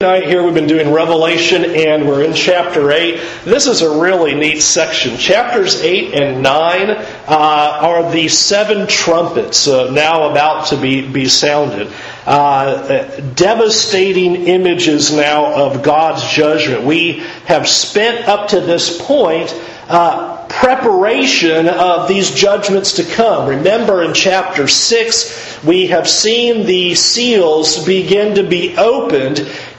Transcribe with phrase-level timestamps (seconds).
[0.00, 3.20] Tonight here we've been doing Revelation and we're in chapter 8.
[3.44, 5.16] This is a really neat section.
[5.16, 11.26] Chapters 8 and 9 uh, are the seven trumpets uh, now about to be, be
[11.26, 11.92] sounded.
[12.24, 16.84] Uh, devastating images now of God's judgment.
[16.84, 17.14] We
[17.46, 19.52] have spent up to this point
[19.88, 23.48] uh, preparation of these judgments to come.
[23.48, 29.38] Remember in chapter 6, we have seen the seals begin to be opened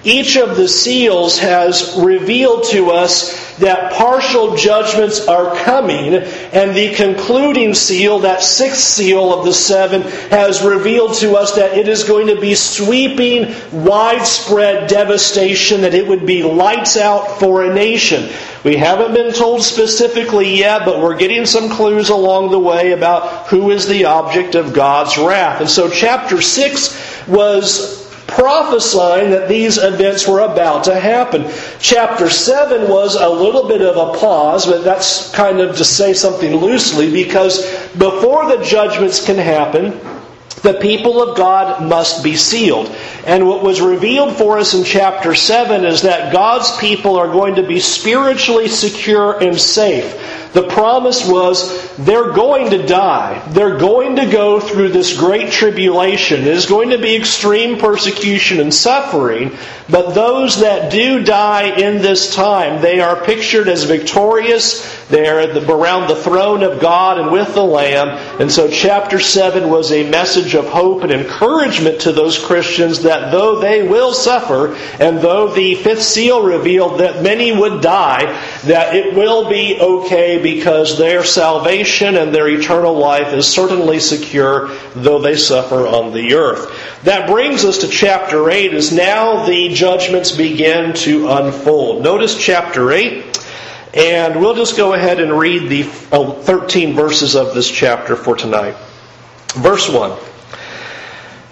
[0.09, 6.93] each of the seals has revealed to us that partial judgments are coming, and the
[6.95, 12.03] concluding seal, that sixth seal of the seven, has revealed to us that it is
[12.03, 18.29] going to be sweeping, widespread devastation, that it would be lights out for a nation.
[18.63, 23.47] We haven't been told specifically yet, but we're getting some clues along the way about
[23.47, 25.61] who is the object of God's wrath.
[25.61, 31.45] And so, chapter 6 was prophesying that these events were about to happen.
[31.79, 36.13] Chapter 7 was a little bit of a pause, but that's kind of to say
[36.13, 37.65] something loosely because
[37.97, 39.99] before the judgments can happen,
[40.61, 42.87] the people of God must be sealed.
[43.25, 47.55] And what was revealed for us in chapter 7 is that God's people are going
[47.55, 50.38] to be spiritually secure and safe.
[50.53, 53.47] The promise was they're going to die.
[53.49, 56.41] They're going to go through this great tribulation.
[56.41, 59.55] It is going to be extreme persecution and suffering.
[59.89, 65.07] But those that do die in this time, they are pictured as victorious.
[65.07, 68.09] They are around the throne of God and with the Lamb.
[68.39, 73.31] And so chapter 7 was a message of hope and encouragement to those Christians that
[73.31, 78.25] though they will suffer, and though the fifth seal revealed that many would die,
[78.65, 84.69] that it will be okay because their salvation and their eternal life is certainly secure,
[84.95, 87.03] though they suffer on the earth.
[87.03, 92.03] That brings us to chapter 8, as now the judgments begin to unfold.
[92.03, 93.25] Notice chapter 8.
[93.93, 98.35] And we'll just go ahead and read the uh, 13 verses of this chapter for
[98.35, 98.75] tonight.
[99.55, 100.11] Verse 1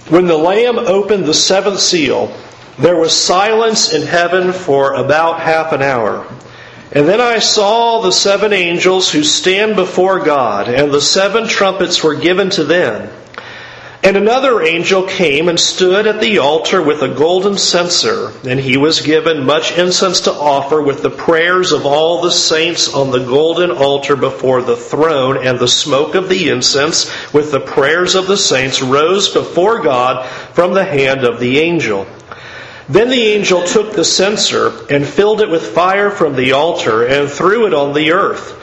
[0.09, 2.35] When the Lamb opened the seventh seal,
[2.78, 6.31] there was silence in heaven for about half an hour.
[6.92, 12.02] And then I saw the seven angels who stand before God, and the seven trumpets
[12.02, 13.09] were given to them.
[14.03, 18.78] And another angel came and stood at the altar with a golden censer, and he
[18.78, 23.25] was given much incense to offer with the prayers of all the saints on the
[23.25, 28.28] golden altar before the throne, and the smoke of the incense with the prayers of
[28.28, 32.08] the saints rose before God from the hand of the angel.
[32.90, 37.30] Then the angel took the censer and filled it with fire from the altar and
[37.30, 38.53] threw it on the earth.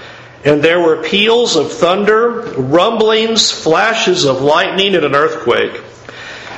[0.45, 5.83] And there were peals of thunder, rumblings, flashes of lightning, and an earthquake.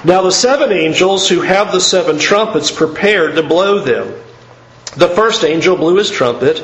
[0.05, 4.15] Now the seven angels who have the seven trumpets prepared to blow them.
[4.97, 6.63] The first angel blew his trumpet,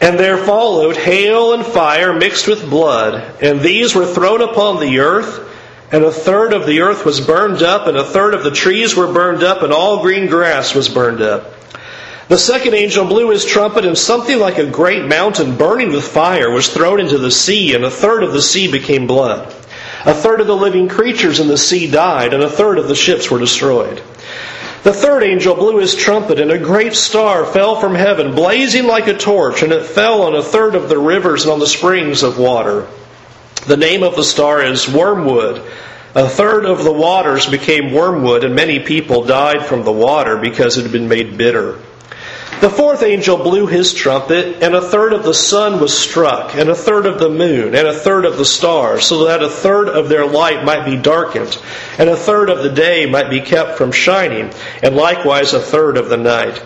[0.00, 5.00] and there followed hail and fire mixed with blood, and these were thrown upon the
[5.00, 5.46] earth
[5.92, 8.96] and a third of the earth was burned up, and a third of the trees
[8.96, 11.52] were burned up, and all green grass was burned up.
[12.28, 16.50] The second angel blew his trumpet, and something like a great mountain burning with fire
[16.50, 19.54] was thrown into the sea, and a third of the sea became blood.
[20.04, 22.96] A third of the living creatures in the sea died, and a third of the
[22.96, 24.02] ships were destroyed.
[24.82, 29.06] The third angel blew his trumpet, and a great star fell from heaven, blazing like
[29.06, 32.22] a torch, and it fell on a third of the rivers and on the springs
[32.22, 32.86] of water.
[33.64, 35.62] The name of the star is Wormwood.
[36.14, 40.78] A third of the waters became wormwood, and many people died from the water because
[40.78, 41.78] it had been made bitter.
[42.62, 46.70] The fourth angel blew his trumpet, and a third of the sun was struck, and
[46.70, 49.90] a third of the moon, and a third of the stars, so that a third
[49.90, 51.58] of their light might be darkened,
[51.98, 54.50] and a third of the day might be kept from shining,
[54.82, 56.62] and likewise a third of the night.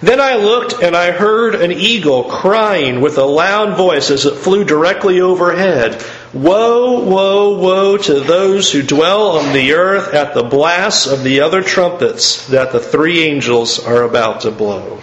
[0.00, 4.36] Then I looked and I heard an eagle crying with a loud voice as it
[4.36, 6.04] flew directly overhead.
[6.34, 11.40] Woe, woe, woe to those who dwell on the earth at the blasts of the
[11.40, 15.00] other trumpets that the three angels are about to blow.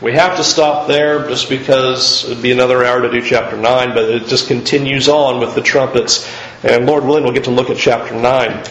[0.00, 3.56] We have to stop there just because it would be another hour to do chapter
[3.58, 6.26] 9, but it just continues on with the trumpets.
[6.62, 8.64] And Lord willing, we'll get to look at chapter 9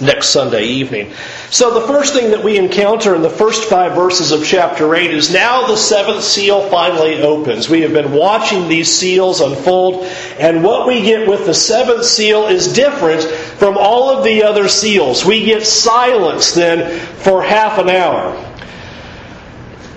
[0.00, 1.12] next Sunday evening.
[1.50, 5.10] So, the first thing that we encounter in the first five verses of chapter 8
[5.10, 7.68] is now the seventh seal finally opens.
[7.68, 10.04] We have been watching these seals unfold,
[10.38, 14.68] and what we get with the seventh seal is different from all of the other
[14.68, 15.24] seals.
[15.24, 18.46] We get silence then for half an hour.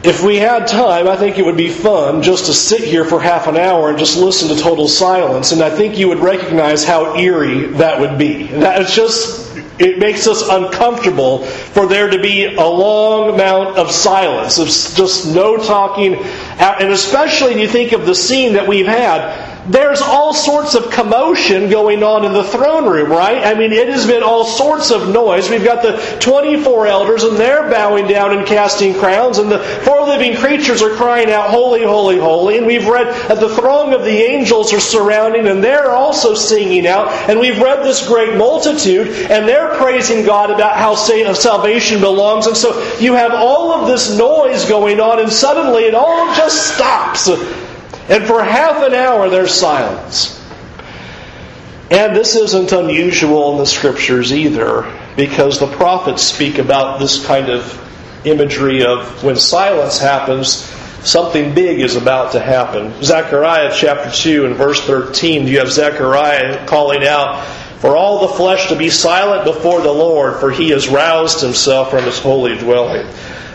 [0.04, 3.22] If we had time, I think it would be fun just to sit here for
[3.22, 6.84] half an hour and just listen to total silence, and I think you would recognize
[6.84, 8.48] how eerie that would be.
[8.48, 9.43] That is just
[9.84, 15.34] it makes us uncomfortable for there to be a long amount of silence, of just
[15.34, 16.16] no talking.
[16.16, 20.92] And especially when you think of the scene that we've had, there's all sorts of
[20.92, 23.46] commotion going on in the throne room, right?
[23.46, 25.50] I mean, it has been all sorts of noise.
[25.50, 30.06] We've got the 24 elders, and they're bowing down and casting crowns, and the four
[30.06, 32.58] living creatures are crying out, Holy, holy, holy.
[32.58, 36.86] And we've read that the throng of the angels are surrounding, and they're also singing
[36.86, 37.08] out.
[37.30, 42.48] And we've read this great multitude, and they're praising God about how uh, salvation belongs.
[42.48, 46.76] And so you have all of this noise going on, and suddenly it all just
[46.76, 47.30] stops.
[48.10, 50.40] And for half an hour, there's silence.
[51.90, 57.50] And this isn't unusual in the scriptures either, because the prophets speak about this kind
[57.50, 57.80] of
[58.26, 60.56] imagery of when silence happens,
[61.04, 62.94] something big is about to happen.
[63.04, 67.46] Zechariah chapter 2 and verse 13, you have Zechariah calling out,
[67.80, 71.92] For all the flesh to be silent before the Lord, for he has roused himself
[71.92, 73.08] from his holy dwelling.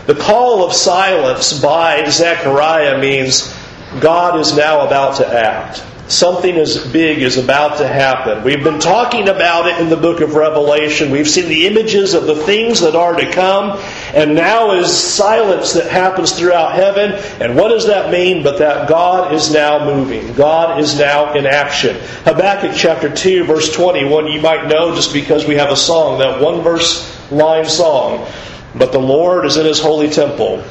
[0.05, 3.53] The call of silence by Zechariah means
[3.99, 5.83] God is now about to act.
[6.09, 8.43] Something as big is about to happen.
[8.43, 11.11] We've been talking about it in the book of Revelation.
[11.11, 13.79] We've seen the images of the things that are to come,
[14.15, 17.11] and now is silence that happens throughout heaven.
[17.39, 18.41] And what does that mean?
[18.41, 20.33] But that God is now moving.
[20.33, 21.95] God is now in action.
[22.25, 26.41] Habakkuk chapter 2, verse 21, you might know just because we have a song, that
[26.41, 28.27] one verse line song.
[28.75, 30.63] But the Lord is in his holy temple.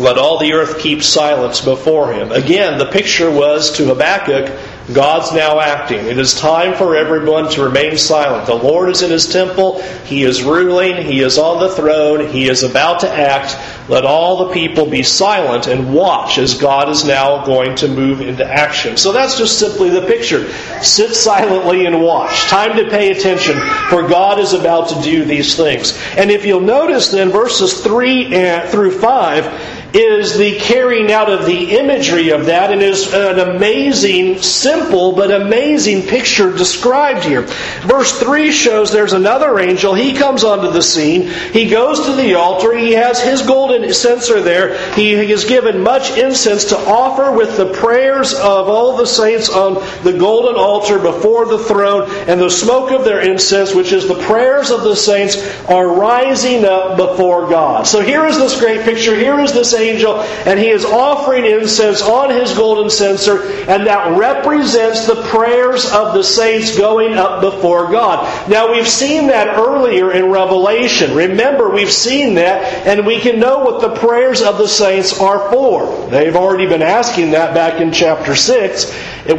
[0.00, 2.32] Let all the earth keep silence before him.
[2.32, 4.50] Again, the picture was to Habakkuk,
[4.94, 6.06] God's now acting.
[6.06, 8.46] It is time for everyone to remain silent.
[8.46, 9.80] The Lord is in his temple.
[10.04, 10.96] He is ruling.
[10.96, 12.28] He is on the throne.
[12.28, 13.56] He is about to act.
[13.88, 18.20] Let all the people be silent and watch as God is now going to move
[18.20, 18.96] into action.
[18.96, 20.50] So that's just simply the picture.
[20.82, 22.40] Sit silently and watch.
[22.48, 23.60] Time to pay attention,
[23.90, 25.96] for God is about to do these things.
[26.16, 31.76] And if you'll notice then, verses 3 through 5, is the carrying out of the
[31.78, 37.42] imagery of that and is an amazing, simple but amazing picture described here.
[37.82, 39.94] Verse 3 shows there's another angel.
[39.94, 41.28] He comes onto the scene.
[41.52, 42.76] He goes to the altar.
[42.76, 44.76] He has his golden censer there.
[44.94, 49.74] He is given much incense to offer with the prayers of all the saints on
[50.04, 54.22] the golden altar before the throne, and the smoke of their incense, which is the
[54.22, 57.86] prayers of the saints, are rising up before God.
[57.86, 59.14] So here is this great picture.
[59.14, 64.16] Here is this angel, and he is offering incense on his golden censer, and that
[64.16, 68.48] represents the prayers of the saints going up before God.
[68.48, 71.14] Now, we've seen that earlier in Revelation.
[71.14, 75.50] Remember, we've seen that, and we can know what the prayers of the saints are
[75.50, 76.08] for.
[76.10, 78.90] They've already been asking that back in chapter 6.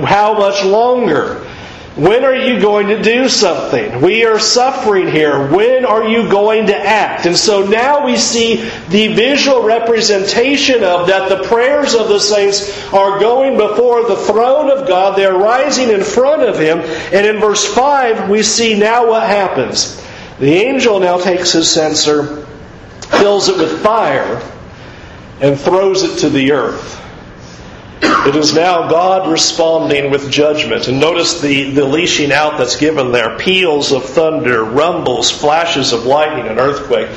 [0.03, 1.40] How much longer?
[1.95, 3.99] When are you going to do something?
[3.99, 5.51] We are suffering here.
[5.51, 7.25] When are you going to act?
[7.25, 12.93] And so now we see the visual representation of that the prayers of the saints
[12.93, 15.17] are going before the throne of God.
[15.17, 16.79] They're rising in front of Him.
[16.79, 20.01] And in verse 5, we see now what happens.
[20.39, 22.47] The angel now takes his censer,
[23.19, 24.41] fills it with fire,
[25.41, 27.00] and throws it to the earth.
[28.03, 30.87] It is now God responding with judgment.
[30.87, 36.05] And notice the, the leashing out that's given there peals of thunder, rumbles, flashes of
[36.05, 37.09] lightning, and earthquake.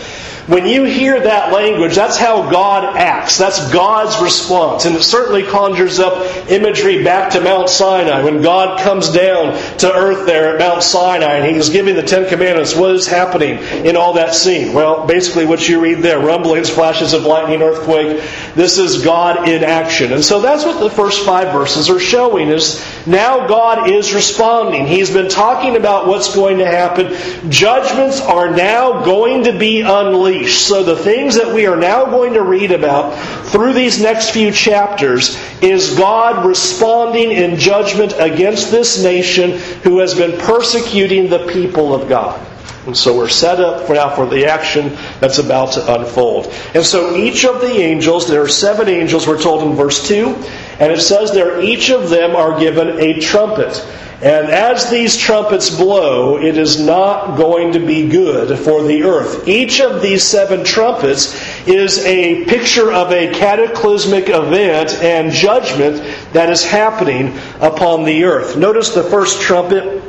[0.47, 3.39] When you hear that language, that's how God acts.
[3.39, 4.85] That's God's response.
[4.85, 9.91] And it certainly conjures up imagery back to Mount Sinai when God comes down to
[9.91, 12.77] earth there at Mount Sinai and He's giving the Ten Commandments.
[12.77, 14.75] What is happening in all that scene?
[14.75, 18.23] Well, basically what you read there rumblings, flashes of lightning, earthquake.
[18.55, 20.13] This is God in action.
[20.13, 24.87] And so that's what the first five verses are showing is now God is responding.
[24.87, 27.15] He's been talking about what's going to happen.
[27.51, 30.67] Judgments are now going to be unleashed unleashed.
[30.67, 33.17] So the things that we are now going to read about
[33.49, 40.15] through these next few chapters is God responding in judgment against this nation who has
[40.15, 42.41] been persecuting the people of God.
[42.87, 46.53] And so we're set up for now for the action that's about to unfold.
[46.75, 50.35] And so each of the angels, there are seven angels, we're told in verse 2,
[50.81, 53.85] and it says there each of them are given a trumpet.
[54.23, 59.47] And as these trumpets blow, it is not going to be good for the earth.
[59.47, 61.35] Each of these seven trumpets
[61.69, 65.97] is a picture of a cataclysmic event and judgment
[66.33, 68.57] that is happening upon the earth.
[68.57, 70.03] Notice the first trumpet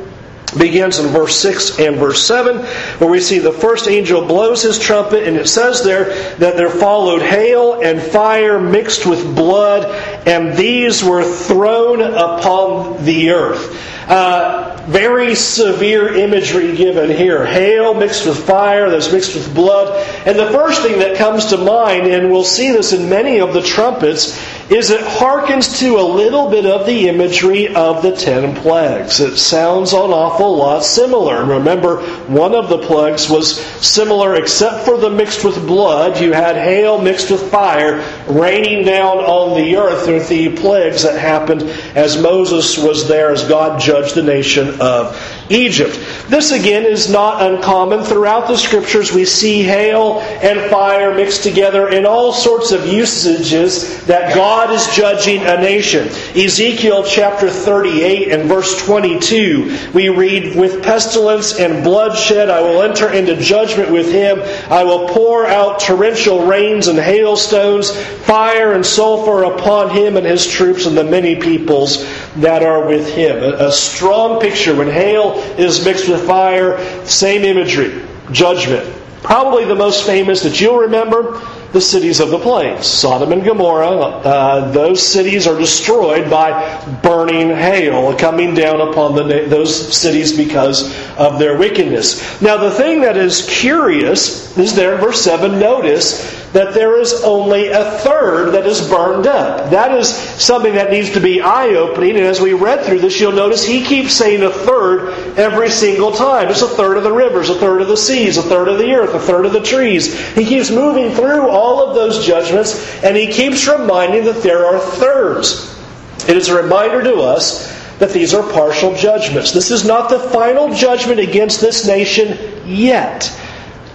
[0.58, 2.58] begins in verse 6 and verse 7,
[2.98, 6.70] where we see the first angel blows his trumpet, and it says there that there
[6.70, 9.84] followed hail and fire mixed with blood,
[10.26, 13.82] and these were thrown upon the earth.
[14.08, 17.44] Uh, very severe imagery given here.
[17.44, 20.06] Hail mixed with fire, that's mixed with blood.
[20.24, 23.52] And the first thing that comes to mind, and we'll see this in many of
[23.52, 24.38] the trumpets,
[24.70, 29.20] is it harkens to a little bit of the imagery of the ten plagues.
[29.20, 31.44] It sounds an awful lot similar.
[31.44, 36.20] Remember, one of the plagues was similar except for the mixed with blood.
[36.20, 41.18] You had hail mixed with fire raining down on the earth with the plagues that
[41.18, 41.62] happened
[41.94, 45.16] as Moses was there as God judged the nation of
[45.48, 45.98] Egypt.
[46.28, 48.02] This again is not uncommon.
[48.02, 54.04] Throughout the scriptures, we see hail and fire mixed together in all sorts of usages
[54.06, 56.08] that God is judging a nation.
[56.34, 63.12] Ezekiel chapter 38 and verse 22, we read, With pestilence and bloodshed I will enter
[63.12, 64.40] into judgment with him.
[64.70, 67.90] I will pour out torrential rains and hailstones,
[68.24, 72.04] fire and sulfur upon him and his troops and the many peoples
[72.36, 73.42] that are with him.
[73.42, 78.02] A, strong picture when hail is mixed with fire, same imagery,
[78.32, 78.92] judgment.
[79.22, 81.40] Probably the most famous that you'll remember
[81.72, 82.86] the cities of the plains.
[82.86, 89.46] Sodom and Gomorrah, uh, those cities are destroyed by burning hail coming down upon the,
[89.48, 92.40] those cities because of their wickedness.
[92.40, 97.12] Now, the thing that is curious is there in verse 7, notice that there is
[97.22, 99.68] only a third that is burned up.
[99.68, 102.16] That is something that needs to be eye opening.
[102.16, 106.12] And as we read through this, you'll notice he keeps saying a third every single
[106.12, 106.48] time.
[106.48, 108.90] It's a third of the rivers, a third of the seas, a third of the
[108.94, 110.18] earth, a third of the trees.
[110.34, 114.78] He keeps moving through all of those judgments, and he keeps reminding that there are
[114.80, 115.78] thirds.
[116.26, 119.52] It is a reminder to us that these are partial judgments.
[119.52, 123.30] This is not the final judgment against this nation yet.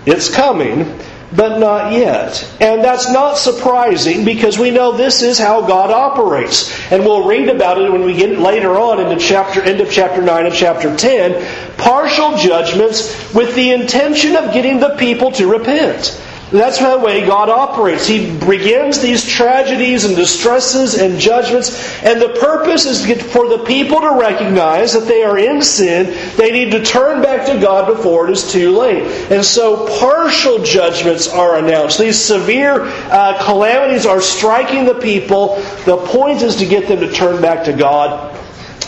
[0.06, 1.00] It's coming,
[1.36, 2.48] but not yet.
[2.60, 6.72] And that's not surprising because we know this is how God operates.
[6.92, 10.22] And we'll read about it when we get later on into chapter end of chapter
[10.22, 16.20] 9 and chapter 10, partial judgments with the intention of getting the people to repent.
[16.52, 18.06] That's the way God operates.
[18.06, 21.72] He begins these tragedies and distresses and judgments,
[22.04, 26.08] and the purpose is for the people to recognize that they are in sin.
[26.36, 29.04] They need to turn back to God before it is too late.
[29.32, 31.98] And so partial judgments are announced.
[31.98, 35.56] These severe uh, calamities are striking the people.
[35.86, 38.38] The point is to get them to turn back to God.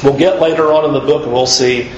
[0.03, 1.89] We'll get later on in the book and we'll see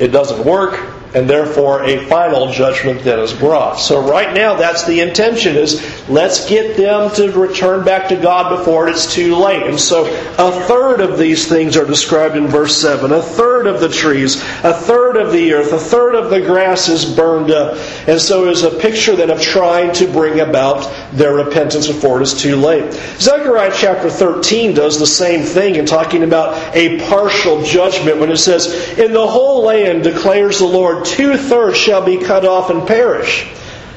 [0.00, 3.74] it doesn't work and therefore a final judgment that is brought.
[3.76, 8.58] So right now that's the intention is let's get them to return back to God
[8.58, 9.62] before it's too late.
[9.62, 10.06] And so
[10.38, 13.12] a third of these things are described in verse 7.
[13.12, 16.88] A third of the trees, a third of the earth, a third of the grass
[16.88, 17.78] is burned up.
[18.08, 22.24] And so is a picture then of trying to bring about their repentance before it
[22.24, 22.92] is too late.
[23.18, 28.38] Zechariah chapter 13 does the same thing in talking about a partial judgment when it
[28.38, 32.86] says, In the whole land declares the Lord, two thirds shall be cut off and
[32.86, 33.46] perish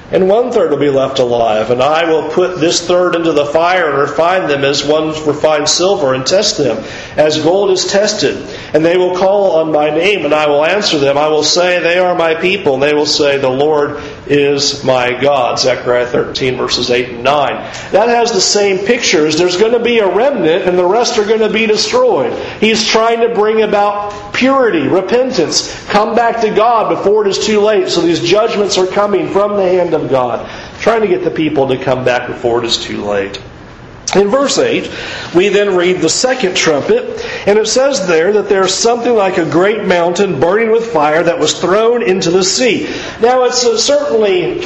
[0.09, 1.69] and one third will be left alive.
[1.69, 5.71] And I will put this third into the fire and refine them as one refines
[5.71, 6.83] silver and test them
[7.17, 8.37] as gold is tested.
[8.73, 11.17] And they will call on my name and I will answer them.
[11.17, 12.75] I will say, They are my people.
[12.75, 15.59] And they will say, The Lord is my God.
[15.59, 17.53] Zechariah 13, verses 8 and 9.
[17.91, 19.37] That has the same pictures.
[19.37, 22.33] There's going to be a remnant and the rest are going to be destroyed.
[22.59, 25.73] He's trying to bring about purity, repentance.
[25.85, 27.89] Come back to God before it is too late.
[27.89, 31.67] So these judgments are coming from the hand of God, trying to get the people
[31.69, 33.41] to come back before it is too late.
[34.15, 34.89] In verse 8,
[35.35, 39.49] we then read the second trumpet, and it says there that there's something like a
[39.49, 42.85] great mountain burning with fire that was thrown into the sea.
[43.19, 44.61] Now, it's uh, certainly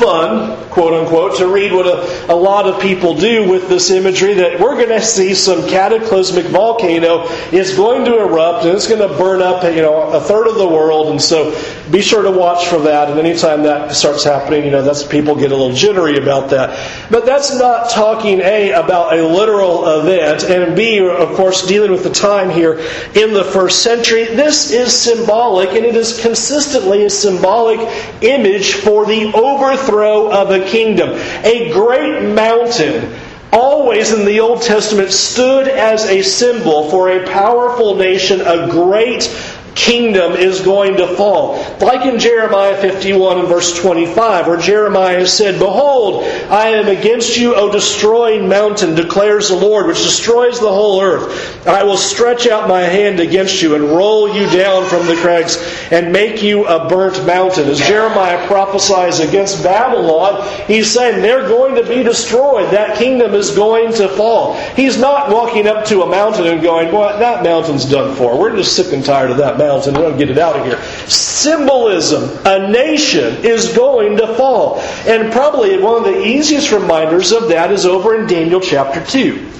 [0.00, 4.34] fun, quote unquote, to read what a, a lot of people do with this imagery
[4.34, 9.06] that we're going to see some cataclysmic volcano is going to erupt and it's going
[9.06, 11.08] to burn up, you know, a third of the world.
[11.08, 11.50] And so
[11.90, 13.10] be sure to watch for that.
[13.10, 17.10] And anytime that starts happening, you know, that's people get a little jittery about that.
[17.10, 22.04] But that's not talking A about a literal event, and B, of course, dealing with
[22.04, 22.78] the time here
[23.14, 24.24] in the first century.
[24.24, 27.80] This is symbolic, and it is consistently a symbolic
[28.22, 31.10] image for the overthrow overthrow of a kingdom.
[31.44, 33.12] A great mountain
[33.52, 39.24] always in the Old Testament stood as a symbol for a powerful nation, a great
[39.74, 41.54] kingdom is going to fall.
[41.80, 47.54] Like in Jeremiah 51 and verse 25, where Jeremiah said, Behold, I am against you,
[47.54, 51.66] O destroying mountain, declares the Lord, which destroys the whole earth.
[51.66, 55.56] I will stretch out my hand against you and roll you down from the crags
[55.90, 57.68] and make you a burnt mountain.
[57.68, 62.72] As Jeremiah prophesies against Babylon, he's saying they're going to be destroyed.
[62.72, 64.54] That kingdom is going to fall.
[64.74, 68.38] He's not walking up to a mountain and going, Well, that mountain's done for.
[68.38, 70.82] We're just sick and tired of that We're going to get it out of here.
[71.06, 72.30] Symbolism.
[72.46, 74.80] A nation is going to fall.
[75.06, 79.50] And probably one of the easiest reminders of that is over in Daniel chapter 2.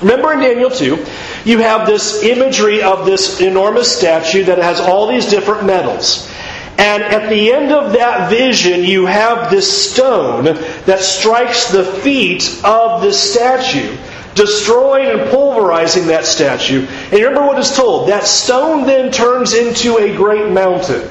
[0.00, 1.04] Remember in Daniel 2,
[1.44, 6.28] you have this imagery of this enormous statue that has all these different metals.
[6.76, 12.60] And at the end of that vision, you have this stone that strikes the feet
[12.64, 13.96] of the statue,
[14.34, 16.86] destroying and pulverizing that statue.
[16.86, 21.08] And remember what is told that stone then turns into a great mountain.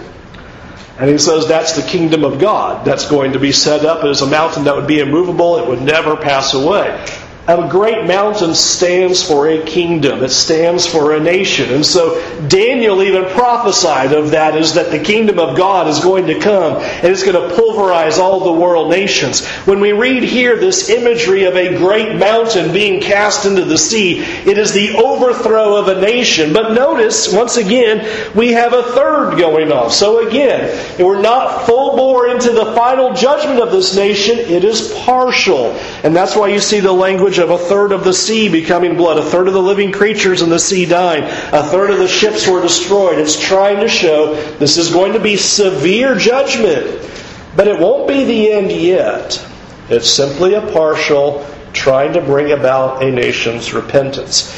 [1.00, 2.86] And he says that's the kingdom of God.
[2.86, 5.82] That's going to be set up as a mountain that would be immovable, it would
[5.82, 7.06] never pass away.
[7.45, 10.23] A great mountain stands for a kingdom.
[10.23, 11.73] It stands for a nation.
[11.73, 16.27] And so Daniel even prophesied of that is that the kingdom of God is going
[16.27, 19.45] to come and it's going to pulverize all the world nations.
[19.65, 24.19] When we read here this imagery of a great mountain being cast into the sea,
[24.21, 26.53] it is the overthrow of a nation.
[26.53, 29.91] But notice, once again, we have a third going off.
[29.91, 34.38] So again, we're not full bore into the final judgment of this nation.
[34.38, 35.71] It is partial.
[36.05, 39.17] And that's why you see the language of a third of the sea becoming blood,
[39.17, 42.47] a third of the living creatures in the sea dying, a third of the ships
[42.47, 43.19] were destroyed.
[43.19, 47.09] It's trying to show this is going to be severe judgment,
[47.55, 49.45] but it won't be the end yet.
[49.89, 54.53] It's simply a partial trying to bring about a nation's repentance.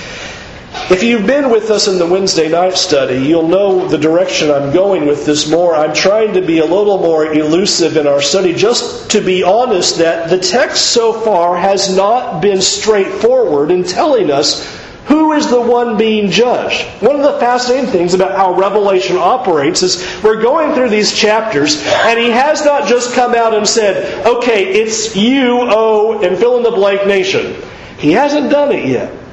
[0.88, 4.72] If you've been with us in the Wednesday night study, you'll know the direction I'm
[4.72, 5.74] going with this more.
[5.76, 9.98] I'm trying to be a little more elusive in our study, just to be honest
[9.98, 14.64] that the text so far has not been straightforward in telling us
[15.06, 16.86] who is the one being judged?
[17.02, 21.82] One of the fascinating things about how Revelation operates is we're going through these chapters,
[21.84, 26.58] and he has not just come out and said, okay, it's you, oh, and fill
[26.58, 27.56] in the blank nation.
[27.98, 29.25] He hasn't done it yet.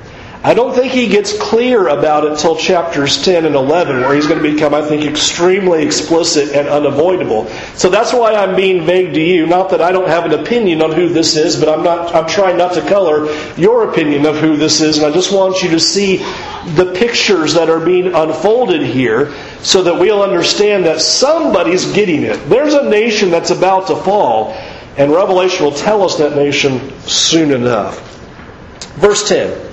[0.44, 4.26] I don't think he gets clear about it till chapters 10 and 11, where he's
[4.26, 7.46] going to become, I think, extremely explicit and unavoidable.
[7.76, 9.46] So that's why I'm being vague to you.
[9.46, 12.12] Not that I don't have an opinion on who this is, but I'm not.
[12.12, 15.62] I'm trying not to color your opinion of who this is, and I just want
[15.62, 16.16] you to see
[16.74, 22.48] the pictures that are being unfolded here, so that we'll understand that somebody's getting it.
[22.48, 24.54] There's a nation that's about to fall,
[24.96, 28.08] and Revelation will tell us that nation soon enough.
[28.96, 29.71] Verse 10.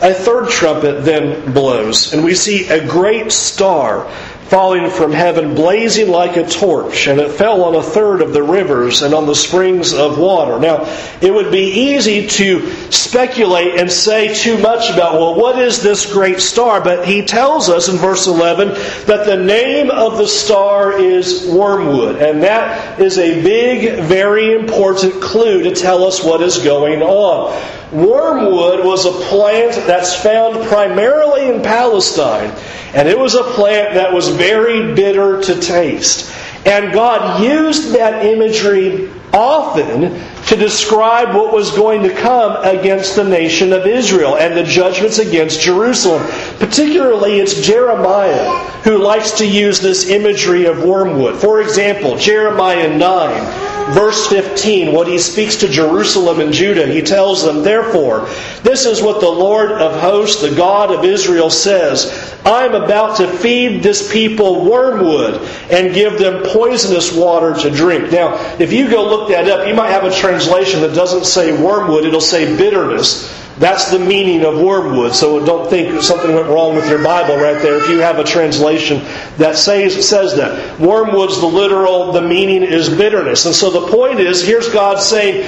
[0.00, 4.10] A third trumpet then blows, and we see a great star
[4.48, 8.42] falling from heaven, blazing like a torch, and it fell on a third of the
[8.42, 10.58] rivers and on the springs of water.
[10.60, 10.84] Now,
[11.20, 16.12] it would be easy to speculate and say too much about, well, what is this
[16.12, 16.82] great star?
[16.82, 18.68] But he tells us in verse 11
[19.06, 25.22] that the name of the star is wormwood, and that is a big, very important
[25.22, 27.54] clue to tell us what is going on.
[27.94, 32.50] Wormwood was a plant that's found primarily in Palestine,
[32.92, 36.34] and it was a plant that was very bitter to taste.
[36.66, 43.24] And God used that imagery often to describe what was going to come against the
[43.24, 46.22] nation of Israel and the judgments against Jerusalem.
[46.58, 48.50] Particularly, it's Jeremiah
[48.82, 51.40] who likes to use this imagery of wormwood.
[51.40, 57.44] For example, Jeremiah 9 verse 15, when he speaks to Jerusalem and Judah, he tells
[57.44, 58.28] them, Therefore,
[58.62, 63.18] this is what the Lord of hosts, the God of Israel, says I am about
[63.18, 68.12] to feed this people wormwood and give them poisonous water to drink.
[68.12, 71.52] Now, if you go look that up, you might have a translation that doesn't say
[71.52, 73.32] wormwood, it'll say bitterness.
[73.58, 75.14] That's the meaning of wormwood.
[75.14, 78.24] So don't think something went wrong with your Bible right there if you have a
[78.24, 78.98] translation
[79.38, 80.80] that says, says that.
[80.80, 83.46] Wormwood's the literal, the meaning is bitterness.
[83.46, 85.42] And so the point is, here's God saying,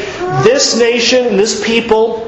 [0.44, 2.25] this nation, this people,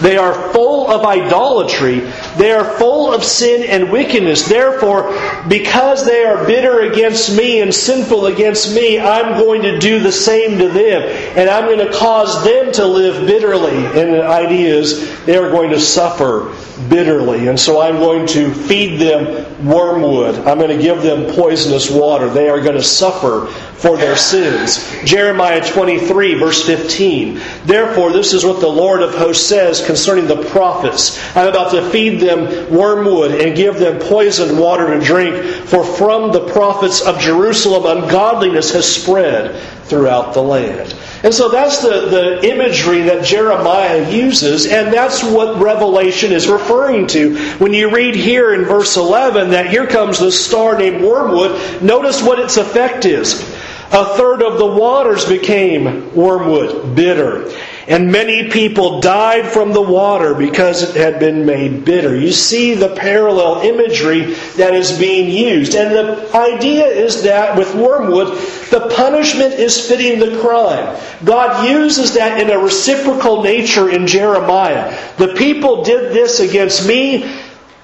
[0.00, 2.00] they are full of idolatry.
[2.36, 4.46] They are full of sin and wickedness.
[4.46, 5.12] Therefore,
[5.48, 10.12] because they are bitter against me and sinful against me, I'm going to do the
[10.12, 11.02] same to them.
[11.36, 13.76] And I'm going to cause them to live bitterly.
[13.76, 16.54] And the idea is they are going to suffer
[16.88, 17.48] bitterly.
[17.48, 20.36] And so I'm going to feed them wormwood.
[20.46, 22.28] I'm going to give them poisonous water.
[22.28, 24.84] They are going to suffer for their sins.
[25.04, 27.40] Jeremiah 23, verse 15.
[27.64, 31.16] Therefore, this is what the Lord of hosts says concerning the prophets.
[31.36, 35.36] I'm about to feed them wormwood and give them poisoned water to drink,
[35.66, 40.94] for from the prophets of Jerusalem ungodliness has spread throughout the land.
[41.22, 47.06] And so that's the, the imagery that Jeremiah uses, and that's what Revelation is referring
[47.08, 47.38] to.
[47.58, 52.22] When you read here in verse 11 that here comes this star named Wormwood, notice
[52.22, 53.57] what its effect is.
[53.90, 57.50] A third of the waters became wormwood, bitter.
[57.86, 62.14] and many people died from the water because it had been made bitter.
[62.14, 65.74] You see the parallel imagery that is being used.
[65.74, 68.36] And the idea is that with wormwood,
[68.70, 71.00] the punishment is fitting the crime.
[71.24, 74.94] God uses that in a reciprocal nature in Jeremiah.
[75.16, 77.24] The people did this against me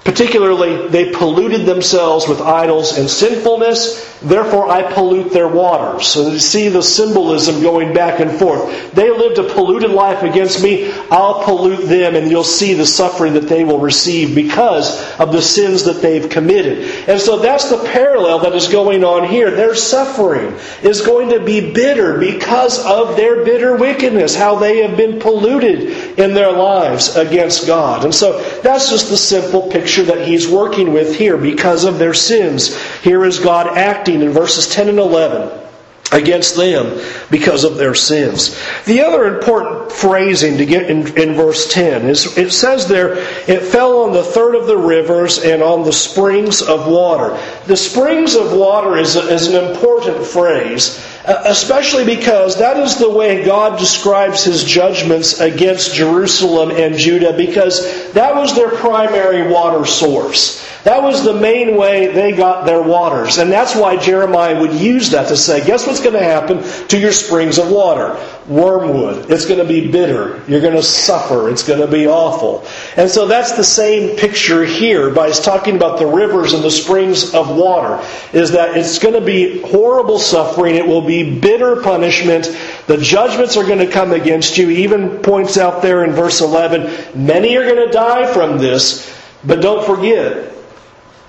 [0.05, 6.07] Particularly, they polluted themselves with idols and sinfulness, therefore I pollute their waters.
[6.07, 8.93] So you see the symbolism going back and forth.
[8.93, 13.33] They lived a polluted life against me, I'll pollute them, and you'll see the suffering
[13.33, 17.09] that they will receive because of the sins that they've committed.
[17.09, 19.51] And so that's the parallel that is going on here.
[19.51, 24.97] Their suffering is going to be bitter because of their bitter wickedness, how they have
[24.97, 28.03] been polluted in their lives against God.
[28.03, 32.13] And so that's just the simple picture that he's working with here because of their
[32.13, 32.75] sins.
[33.05, 35.67] Here is God acting in verses 10 and 11
[36.11, 38.59] against them because of their sins.
[38.85, 43.17] The other important phrasing to get in, in, verse 10 is it says there,
[43.49, 47.39] it fell on the third of the rivers and on the springs of water.
[47.67, 52.97] The springs of water is, a, is an important phrase, uh, especially because that is
[52.97, 59.51] the way God describes his judgments against Jerusalem and Judah because that was their primary
[59.51, 60.65] water source.
[60.85, 63.39] That was the main way they got their waters.
[63.39, 66.99] And that's why Jeremiah would use that to say, guess what's going to happen to
[66.99, 68.15] your springs of water?
[68.47, 69.31] Wormwood.
[69.31, 70.43] It's going to be bitter.
[70.47, 71.49] You're going to suffer.
[71.49, 72.63] It's going to be awful.
[72.95, 77.33] And so that's the same picture here by talking about the rivers and the springs
[77.33, 80.75] of water, is that it's going to be horrible suffering.
[80.75, 82.55] It will be bitter punishment.
[82.85, 84.67] The judgments are going to come against you.
[84.67, 89.11] He even points out there in verse 11, many are going to die from this,
[89.43, 90.53] but don't forget,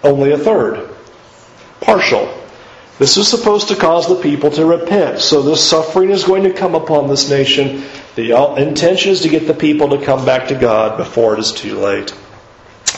[0.02, 0.90] only a third.
[1.80, 2.35] Partial.
[2.98, 5.20] This is supposed to cause the people to repent.
[5.20, 7.84] So this suffering is going to come upon this nation.
[8.14, 11.40] The uh, intention is to get the people to come back to God before it
[11.40, 12.14] is too late.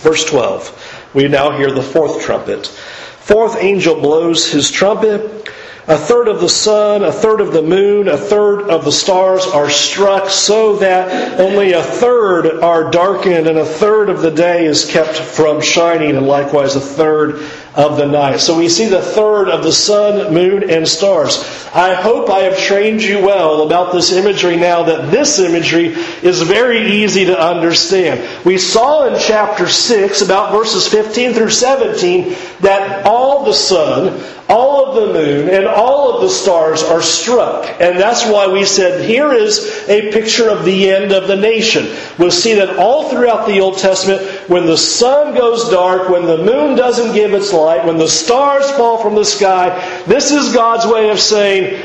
[0.01, 1.11] Verse 12.
[1.15, 2.67] We now hear the fourth trumpet.
[2.67, 5.51] Fourth angel blows his trumpet.
[5.89, 9.47] A third of the sun, a third of the moon, a third of the stars
[9.47, 14.67] are struck so that only a third are darkened and a third of the day
[14.67, 17.43] is kept from shining and likewise a third
[17.79, 18.41] of the night.
[18.41, 21.38] So we see the third of the sun, moon, and stars.
[21.73, 26.43] I hope I have trained you well about this imagery now that this imagery is
[26.43, 28.45] very easy to understand.
[28.45, 34.87] We saw in chapter 6, about verses 15 through 17, that all the sun, all
[34.87, 37.64] of the moon, and all of the stars are struck.
[37.81, 41.95] And that's why we said here is a picture of the end of the nation.
[42.19, 46.39] We'll see that all throughout the Old Testament, when the sun goes dark, when the
[46.39, 50.87] moon doesn't give its light, when the stars fall from the sky, this is God's
[50.91, 51.83] way of saying,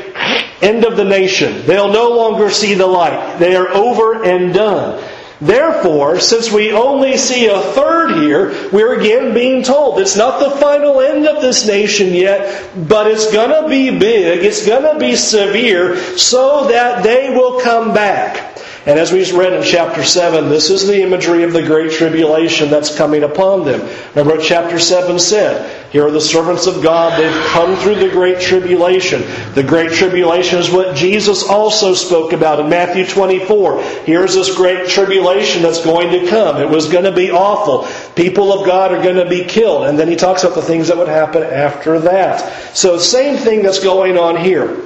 [0.62, 1.66] end of the nation.
[1.66, 3.38] They'll no longer see the light.
[3.38, 5.02] They are over and done.
[5.40, 10.56] Therefore, since we only see a third here, we're again being told it's not the
[10.58, 14.98] final end of this nation yet, but it's going to be big, it's going to
[14.98, 18.53] be severe, so that they will come back.
[18.86, 22.68] And as we read in chapter 7, this is the imagery of the great tribulation
[22.68, 23.80] that's coming upon them.
[24.10, 25.90] Remember what chapter 7 said.
[25.90, 27.18] Here are the servants of God.
[27.18, 29.22] They've come through the great tribulation.
[29.54, 33.80] The great tribulation is what Jesus also spoke about in Matthew 24.
[34.04, 36.60] Here's this great tribulation that's going to come.
[36.60, 37.88] It was going to be awful.
[38.14, 39.86] People of God are going to be killed.
[39.86, 42.76] And then he talks about the things that would happen after that.
[42.76, 44.76] So, same thing that's going on here.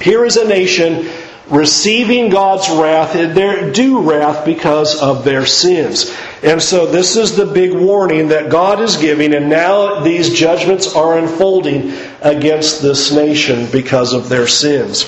[0.00, 1.08] Here is a nation
[1.50, 6.14] receiving God's wrath, their due wrath because of their sins.
[6.42, 10.94] And so this is the big warning that God is giving, and now these judgments
[10.94, 15.04] are unfolding against this nation because of their sins.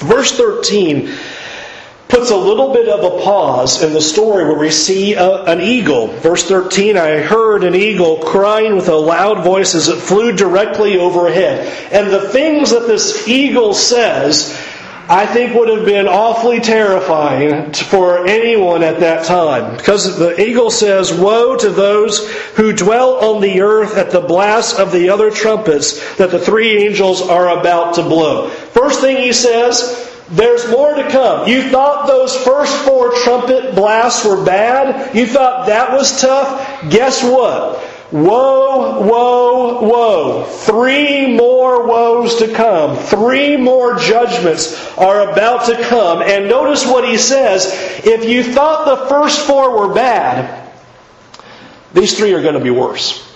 [0.00, 1.12] Verse 13
[2.08, 5.60] puts a little bit of a pause in the story where we see a, an
[5.60, 6.08] eagle.
[6.08, 10.98] Verse 13, I heard an eagle crying with a loud voice as it flew directly
[10.98, 11.92] overhead.
[11.92, 14.52] And the things that this eagle says
[15.10, 19.76] I think would have been awfully terrifying for anyone at that time.
[19.76, 24.78] Because the eagle says, Woe to those who dwell on the earth at the blast
[24.78, 28.50] of the other trumpets that the three angels are about to blow.
[28.50, 31.48] First thing he says, there's more to come.
[31.48, 35.12] You thought those first four trumpet blasts were bad?
[35.12, 36.88] You thought that was tough?
[36.88, 37.84] Guess what?
[38.12, 40.44] Woe, woe, woe.
[40.44, 42.96] Three more woes to come.
[42.96, 46.20] Three more judgments are about to come.
[46.22, 47.66] And notice what he says.
[48.04, 50.72] If you thought the first four were bad,
[51.92, 53.26] these three are going to be worse.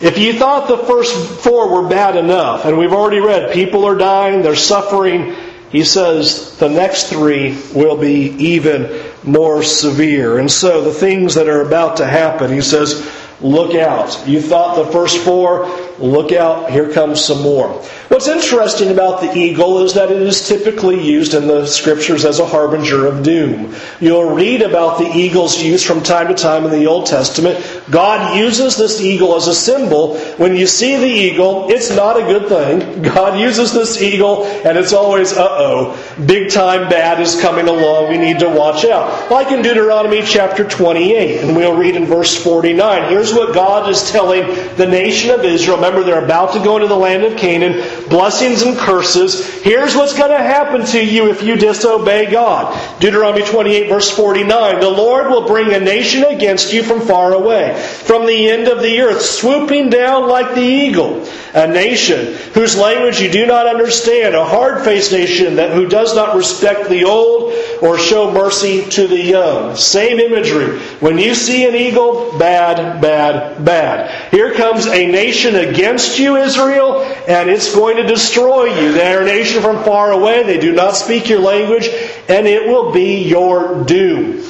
[0.00, 3.96] If you thought the first four were bad enough, and we've already read, people are
[3.96, 5.34] dying, they're suffering,
[5.70, 10.38] he says the next three will be even more severe.
[10.38, 14.26] And so the things that are about to happen, he says, look out.
[14.26, 15.66] You thought the first four,
[15.98, 17.68] look out, here comes some more.
[18.08, 22.38] What's interesting about the eagle is that it is typically used in the scriptures as
[22.38, 23.74] a harbinger of doom.
[24.00, 27.75] You'll read about the eagle's use from time to time in the Old Testament.
[27.90, 30.18] God uses this eagle as a symbol.
[30.36, 33.02] When you see the eagle, it's not a good thing.
[33.02, 38.10] God uses this eagle, and it's always, uh oh, big time bad is coming along.
[38.10, 39.30] We need to watch out.
[39.30, 43.10] Like in Deuteronomy chapter 28, and we'll read in verse 49.
[43.10, 44.46] Here's what God is telling
[44.76, 45.76] the nation of Israel.
[45.76, 49.62] Remember, they're about to go into the land of Canaan blessings and curses.
[49.62, 53.00] Here's what's going to happen to you if you disobey God.
[53.00, 54.80] Deuteronomy 28, verse 49.
[54.80, 58.82] The Lord will bring a nation against you from far away, from the end of
[58.82, 61.26] the earth, swooping down like the eagle.
[61.54, 66.14] A nation whose language you do not understand, a hard faced nation that who does
[66.14, 69.74] not respect the old or show mercy to the young.
[69.74, 70.78] Same imagery.
[71.00, 74.30] When you see an eagle, bad, bad, bad.
[74.30, 78.92] Here comes a nation against you, Israel, and it's going to destroy you.
[78.92, 80.42] They are a nation from far away.
[80.42, 81.88] They do not speak your language,
[82.28, 84.44] and it will be your doom.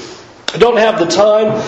[0.53, 1.63] I don't have the time.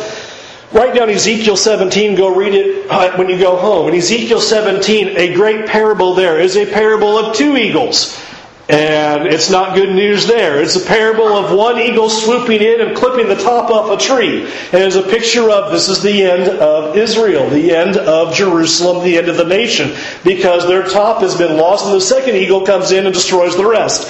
[0.70, 3.88] Write down Ezekiel 17, go read it uh, when you go home.
[3.88, 8.22] In Ezekiel 17, a great parable there is a parable of two eagles.
[8.68, 10.60] And it's not good news there.
[10.60, 14.42] It's a parable of one eagle swooping in and clipping the top off a tree.
[14.44, 19.02] And it's a picture of this is the end of Israel, the end of Jerusalem,
[19.02, 22.66] the end of the nation, because their top has been lost and the second eagle
[22.66, 24.06] comes in and destroys the rest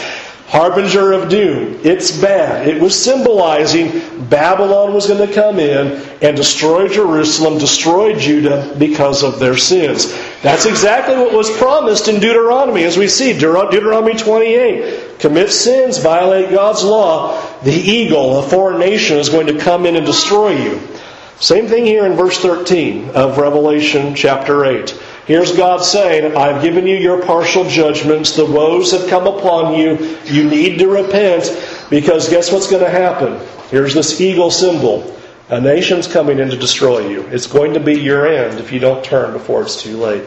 [0.49, 1.79] harbinger of doom.
[1.85, 2.67] It's bad.
[2.67, 9.23] It was symbolizing Babylon was going to come in and destroy Jerusalem, destroy Judah because
[9.23, 10.11] of their sins.
[10.43, 15.19] That's exactly what was promised in Deuteronomy, as we see Deuteronomy 28.
[15.19, 17.39] Commit sins, violate God's law.
[17.63, 20.81] The eagle, a foreign nation, is going to come in and destroy you.
[21.41, 24.99] Same thing here in verse 13 of Revelation chapter 8.
[25.29, 28.35] Here's God saying, I've given you your partial judgments.
[28.35, 30.19] The woes have come upon you.
[30.25, 31.51] You need to repent
[31.91, 33.39] because guess what's going to happen?
[33.71, 35.15] Here's this eagle symbol.
[35.51, 37.25] A nation's coming in to destroy you.
[37.27, 40.25] It's going to be your end if you don't turn before it's too late.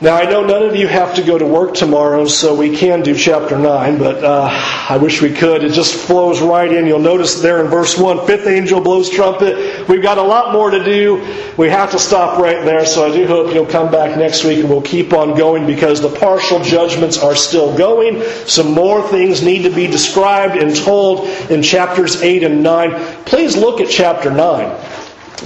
[0.00, 3.02] Now, I know none of you have to go to work tomorrow, so we can
[3.02, 4.48] do chapter 9, but uh,
[4.88, 5.64] I wish we could.
[5.64, 6.86] It just flows right in.
[6.86, 9.88] You'll notice there in verse 1, fifth angel blows trumpet.
[9.88, 11.16] We've got a lot more to do.
[11.56, 14.60] We have to stop right there, so I do hope you'll come back next week
[14.60, 18.22] and we'll keep on going because the partial judgments are still going.
[18.46, 23.24] Some more things need to be described and told in chapters 8 and 9.
[23.24, 24.87] Please look at chapter 9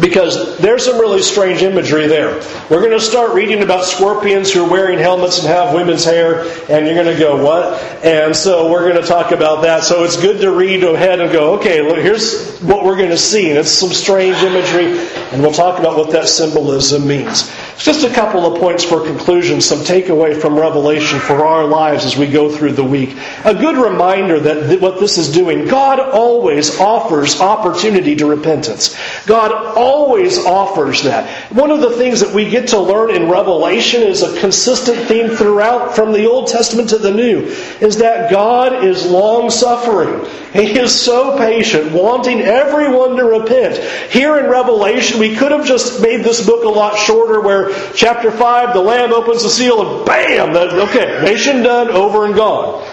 [0.00, 2.36] because there's some really strange imagery there.
[2.70, 6.42] We're going to start reading about scorpions who are wearing helmets and have women's hair,
[6.70, 7.82] and you're going to go, what?
[8.04, 9.82] And so we're going to talk about that.
[9.82, 13.18] So it's good to read ahead and go, okay, look, here's what we're going to
[13.18, 13.50] see.
[13.50, 14.98] And it's some strange imagery,
[15.32, 17.50] and we'll talk about what that symbolism means.
[17.78, 22.16] Just a couple of points for conclusion, some takeaway from Revelation for our lives as
[22.16, 23.16] we go through the week.
[23.44, 28.96] A good reminder that what this is doing, God always offers opportunity to repentance.
[29.26, 29.52] God
[29.82, 31.28] always offers that.
[31.52, 35.30] One of the things that we get to learn in Revelation is a consistent theme
[35.30, 37.40] throughout from the Old Testament to the New
[37.80, 40.24] is that God is long suffering.
[40.52, 43.78] He is so patient, wanting everyone to repent.
[44.12, 48.30] Here in Revelation, we could have just made this book a lot shorter where chapter
[48.30, 52.86] 5, the Lamb opens the seal and bam, okay, nation done, over and gone.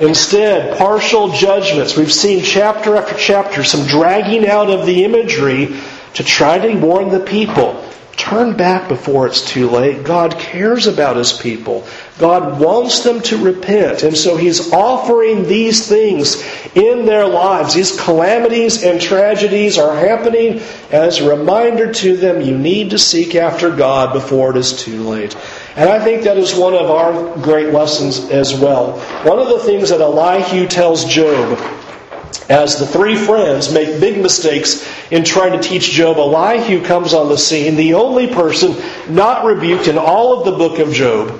[0.00, 1.96] Instead, partial judgments.
[1.96, 5.78] We've seen chapter after chapter some dragging out of the imagery
[6.14, 7.84] to try to warn the people.
[8.16, 10.04] Turn back before it's too late.
[10.04, 11.86] God cares about His people.
[12.18, 14.02] God wants them to repent.
[14.02, 16.44] And so He's offering these things
[16.74, 17.72] in their lives.
[17.72, 23.34] These calamities and tragedies are happening as a reminder to them you need to seek
[23.34, 25.34] after God before it is too late.
[25.76, 28.98] And I think that is one of our great lessons as well.
[29.24, 31.58] One of the things that Elihu tells Job
[32.48, 37.28] as the three friends make big mistakes in trying to teach Job, Elihu comes on
[37.28, 38.76] the scene, the only person
[39.08, 41.38] not rebuked in all of the book of Job.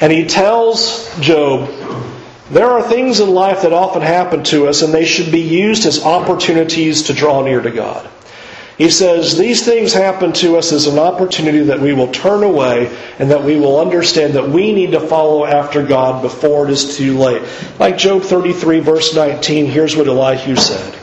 [0.00, 1.68] And he tells Job,
[2.50, 5.86] there are things in life that often happen to us, and they should be used
[5.86, 8.08] as opportunities to draw near to God.
[8.80, 12.90] He says these things happen to us as an opportunity that we will turn away
[13.18, 16.96] and that we will understand that we need to follow after God before it is
[16.96, 17.42] too late.
[17.78, 20.98] Like Job 33, verse 19, here's what Elihu said.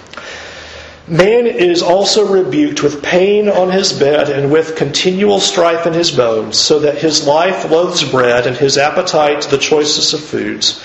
[1.07, 6.09] Man is also rebuked with pain on his bed and with continual strife in his
[6.09, 10.83] bones, so that his life loathes bread and his appetite the choicest of foods.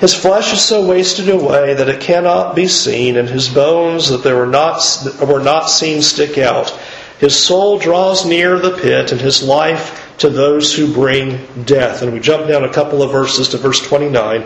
[0.00, 4.22] His flesh is so wasted away that it cannot be seen, and his bones that
[4.22, 4.80] they were not,
[5.20, 6.70] were not seen stick out.
[7.18, 12.02] His soul draws near the pit, and his life to those who bring death.
[12.02, 14.44] And we jump down a couple of verses to verse 29.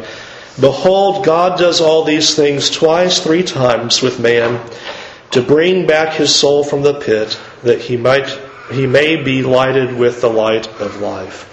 [0.59, 4.59] Behold, God does all these things twice, three times with man,
[5.33, 8.39] to bring back his soul from the pit, that he might
[8.71, 11.52] he may be lighted with the light of life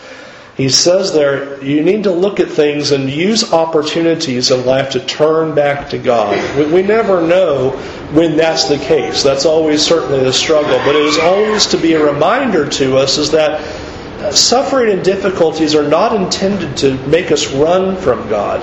[0.60, 5.00] he says there, you need to look at things and use opportunities in life to
[5.00, 6.36] turn back to God.
[6.58, 7.72] We, we, never know
[8.12, 9.24] when that's the case.
[9.24, 10.78] That's always certainly the struggle.
[10.80, 15.02] But it is always to be a reminder to us is that uh, suffering and
[15.02, 18.60] difficulties are not intended to make us run from God.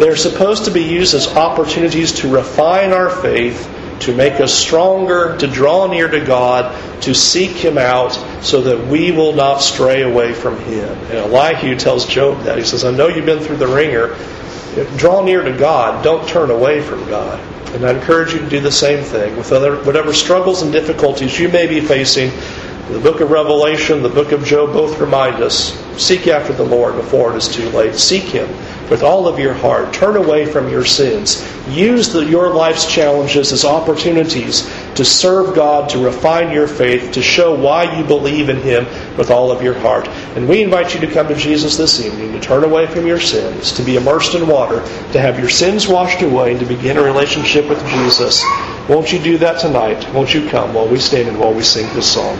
[0.00, 5.36] They're supposed to be used as opportunities to refine our faith to make us stronger,
[5.38, 10.02] to draw near to God, to seek Him out, so that we will not stray
[10.02, 10.88] away from Him.
[10.88, 12.58] And Elihu tells Job that.
[12.58, 14.16] He says, I know you've been through the wringer.
[14.98, 16.04] Draw near to God.
[16.04, 17.40] Don't turn away from God.
[17.74, 19.36] And I encourage you to do the same thing.
[19.36, 22.30] With other, whatever struggles and difficulties you may be facing,
[22.90, 26.94] the book of Revelation, the book of Job both remind us seek after the Lord
[26.94, 27.96] before it is too late.
[27.96, 28.48] Seek Him
[28.88, 29.92] with all of your heart.
[29.92, 31.44] Turn away from your sins.
[31.68, 37.22] Use the, your life's challenges as opportunities to serve God, to refine your faith, to
[37.22, 38.84] show why you believe in Him
[39.16, 40.08] with all of your heart.
[40.08, 43.20] And we invite you to come to Jesus this evening, to turn away from your
[43.20, 44.80] sins, to be immersed in water,
[45.12, 48.42] to have your sins washed away, and to begin a relationship with Jesus.
[48.88, 50.12] Won't you do that tonight?
[50.12, 52.36] Won't you come while we stand and while we sing this song?